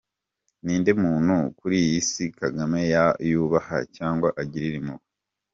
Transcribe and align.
Ninde 0.63 0.91
muntu 1.03 1.35
kuri 1.59 1.75
iyi 1.85 1.99
se 2.09 2.23
kagame 2.39 2.79
yubaha 3.29 3.77
cyangwa 3.95 4.27
agirira 4.41 4.75
impuhwe? 4.81 5.07